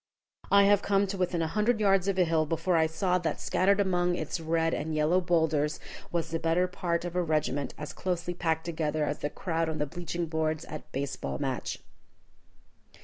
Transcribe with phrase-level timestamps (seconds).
[0.49, 3.39] I have come to within a hundred yards of a hill before I saw that
[3.39, 5.79] scattered among its red and yellow bowlders
[6.11, 9.77] was the better part of a regiment as closely packed together as the crowd on
[9.77, 11.83] the bleaching boards at a base ball match.